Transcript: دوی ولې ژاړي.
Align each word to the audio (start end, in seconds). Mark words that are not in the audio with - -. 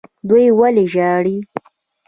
دوی 0.27 0.45
ولې 0.59 0.85
ژاړي. 0.93 1.37